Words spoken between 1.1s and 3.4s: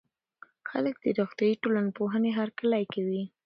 روغتيائي ټولنپوهنې هرکلی کوي.